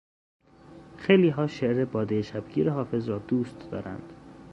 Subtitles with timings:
[0.97, 4.13] خیلیها شعر بادهٔ شبگیر حافظ را دوست دارند.